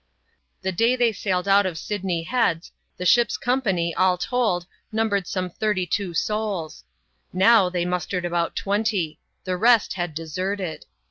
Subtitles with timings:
[0.63, 5.27] The day they sailed out of Sydney Heads, the ship's com pany, all told, numbered
[5.27, 6.83] some thirty two souls;
[7.31, 10.87] now, they mustered about twenty; the rest had deserted.